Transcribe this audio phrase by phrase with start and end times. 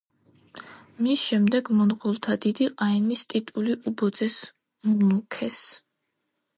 [1.07, 4.43] მის შემდეგ მონღოლთა დიდი ყაენის ტიტული უბოძეს
[4.99, 5.65] მუნქეს.